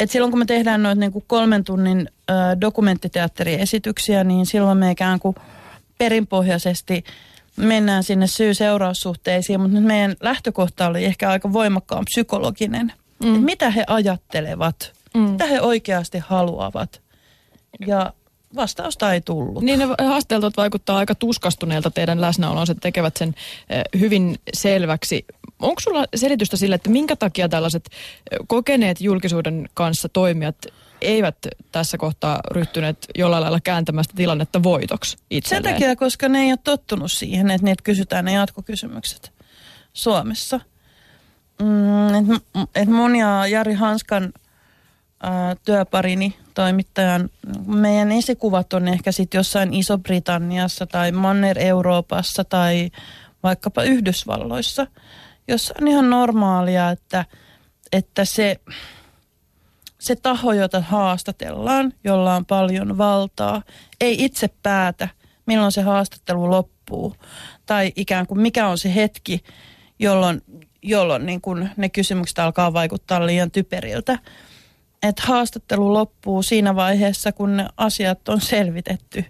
[0.00, 4.90] Et silloin kun me tehdään noita niin kuin kolmen tunnin ö, dokumenttiteatteriesityksiä, niin silloin me
[4.90, 5.36] ikään kuin
[5.98, 7.04] perinpohjaisesti
[7.56, 12.92] mennään sinne syy-seuraussuhteisiin, mutta nyt meidän lähtökohta oli ehkä aika voimakkaan psykologinen.
[13.24, 13.34] Mm.
[13.34, 15.20] Et mitä he ajattelevat, mm.
[15.20, 17.00] mitä he oikeasti haluavat.
[17.86, 18.12] Ja
[18.56, 19.62] vastausta ei tullut.
[19.62, 23.34] Niin ne haasteeltat vaikuttaa aika tuskastuneelta teidän läsnäolonsa, tekevät sen
[23.98, 25.24] hyvin selväksi.
[25.58, 27.90] Onko sulla selitystä sille, että minkä takia tällaiset
[28.46, 30.56] kokeneet julkisuuden kanssa toimijat
[31.00, 31.36] eivät
[31.72, 35.64] tässä kohtaa ryhtyneet jollain lailla kääntämästä tilannetta voitoksi itselleen?
[35.64, 39.32] Sen takia, koska ne ei ole tottunut siihen, että niitä kysytään ne jatkokysymykset
[39.92, 40.60] Suomessa.
[41.60, 42.42] Mm, et,
[42.74, 44.32] et mun ja Jari Hanskan
[45.64, 47.30] työparini toimittajan,
[47.66, 52.90] meidän esikuvat on ehkä sitten jossain Iso-Britanniassa tai Manner-Euroopassa tai
[53.42, 54.86] vaikkapa Yhdysvalloissa,
[55.48, 57.24] jossa on ihan normaalia, että,
[57.92, 58.56] että se,
[59.98, 63.62] se taho, jota haastatellaan, jolla on paljon valtaa,
[64.00, 65.08] ei itse päätä,
[65.46, 67.16] milloin se haastattelu loppuu.
[67.66, 69.44] Tai ikään kuin mikä on se hetki,
[69.98, 70.42] jolloin,
[70.82, 74.18] jolloin niin kun ne kysymykset alkaa vaikuttaa liian typeriltä
[75.02, 79.24] että haastattelu loppuu siinä vaiheessa, kun ne asiat on selvitetty